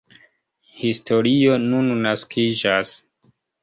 [0.79, 2.99] Historio nun naskiĝas.